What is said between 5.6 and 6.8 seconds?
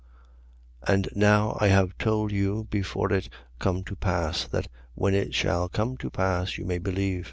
come to pass, you may